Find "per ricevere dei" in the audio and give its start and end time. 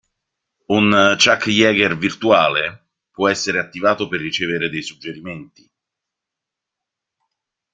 4.07-4.81